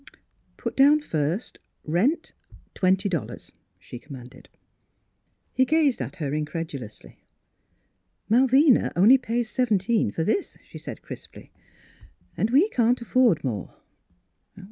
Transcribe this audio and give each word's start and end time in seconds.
"Put 0.63 0.75
down 0.75 0.99
first, 0.99 1.59
rent 1.85 2.31
twenty 2.73 3.07
dollars," 3.07 3.51
she 3.77 3.99
commanded. 3.99 4.49
He 5.53 5.63
gazed 5.63 6.01
at 6.01 6.15
her 6.15 6.33
incredulously." 6.33 7.19
Malvina 8.27 8.91
only 8.95 9.19
pays 9.19 9.47
seventeen 9.51 10.09
for" 10.09 10.25
Miss 10.25 10.57
Philura's 10.57 10.57
Wedding 10.57 10.57
Govsn 10.57 10.57
this," 10.63 10.69
she 10.71 10.77
said 10.79 11.01
crisply," 11.03 11.51
and 12.35 12.49
we 12.49 12.67
can't 12.69 12.99
af 12.99 13.09
ford 13.09 13.43
more." 13.43 13.75